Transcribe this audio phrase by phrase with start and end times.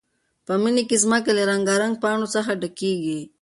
[0.45, 3.19] په مني کې ځمکه له رنګارنګ پاڼو څخه ډکېږي.